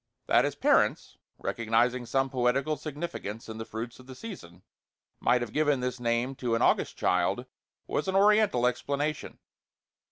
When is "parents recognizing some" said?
0.55-2.31